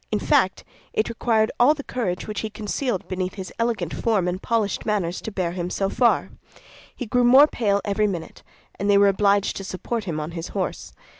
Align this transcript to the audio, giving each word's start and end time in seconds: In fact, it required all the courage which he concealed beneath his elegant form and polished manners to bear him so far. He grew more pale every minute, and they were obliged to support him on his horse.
In 0.11 0.17
fact, 0.17 0.63
it 0.93 1.09
required 1.09 1.51
all 1.59 1.75
the 1.75 1.83
courage 1.83 2.27
which 2.27 2.39
he 2.39 2.49
concealed 2.49 3.07
beneath 3.07 3.35
his 3.35 3.53
elegant 3.59 3.93
form 3.93 4.27
and 4.27 4.41
polished 4.41 4.83
manners 4.83 5.21
to 5.21 5.31
bear 5.31 5.51
him 5.51 5.69
so 5.69 5.89
far. 5.89 6.31
He 6.95 7.05
grew 7.05 7.23
more 7.23 7.45
pale 7.45 7.81
every 7.85 8.07
minute, 8.07 8.41
and 8.79 8.89
they 8.89 8.97
were 8.97 9.09
obliged 9.09 9.57
to 9.57 9.63
support 9.63 10.05
him 10.05 10.19
on 10.19 10.31
his 10.31 10.47
horse. 10.57 10.93